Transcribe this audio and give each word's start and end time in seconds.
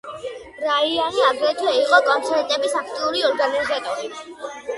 ბრაიანი 0.61 1.21
აგრეთვე 1.25 1.73
იყო 1.81 1.99
კონცერტების 2.09 2.75
აქტიური 2.81 3.23
ორგანიზატორი. 3.29 4.11